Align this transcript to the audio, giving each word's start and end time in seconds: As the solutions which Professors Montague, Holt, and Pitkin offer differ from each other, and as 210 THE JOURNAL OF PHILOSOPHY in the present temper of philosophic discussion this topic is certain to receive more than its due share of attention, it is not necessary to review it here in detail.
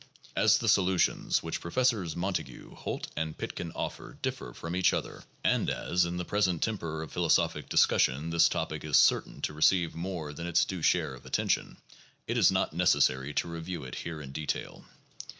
As 0.35 0.57
the 0.57 0.67
solutions 0.67 1.43
which 1.43 1.61
Professors 1.61 2.15
Montague, 2.15 2.73
Holt, 2.73 3.09
and 3.15 3.37
Pitkin 3.37 3.71
offer 3.75 4.17
differ 4.23 4.51
from 4.51 4.75
each 4.75 4.93
other, 4.93 5.23
and 5.43 5.69
as 5.69 5.75
210 5.75 5.75
THE 5.75 5.75
JOURNAL 5.75 5.91
OF 5.91 5.91
PHILOSOPHY 5.93 6.07
in 6.07 6.17
the 6.17 6.25
present 6.25 6.63
temper 6.63 7.03
of 7.03 7.11
philosophic 7.11 7.69
discussion 8.09 8.29
this 8.31 8.49
topic 8.49 8.83
is 8.83 8.97
certain 8.97 9.41
to 9.41 9.53
receive 9.53 9.93
more 9.93 10.33
than 10.33 10.47
its 10.47 10.65
due 10.65 10.81
share 10.81 11.13
of 11.13 11.27
attention, 11.27 11.77
it 12.25 12.35
is 12.35 12.51
not 12.51 12.73
necessary 12.73 13.31
to 13.35 13.47
review 13.47 13.83
it 13.83 13.93
here 13.93 14.19
in 14.23 14.31
detail. 14.31 14.85